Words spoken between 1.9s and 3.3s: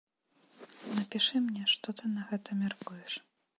ты на гэта мяркуеш.